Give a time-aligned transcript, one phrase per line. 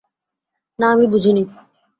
[0.79, 1.43] না আমি বুঝিনি।